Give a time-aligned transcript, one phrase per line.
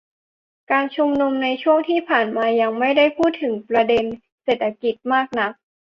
[0.71, 4.05] การชุมนุมในช่วงที่ผ่านมายังไม่ได้พูดถึงประเด็น
[4.43, 5.51] เศรษฐกิจมากนัก